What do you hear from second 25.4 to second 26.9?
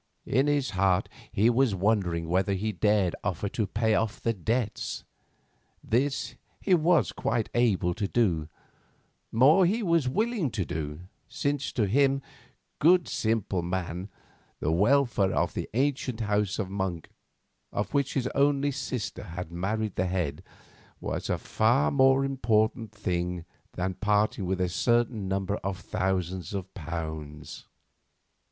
of thousands of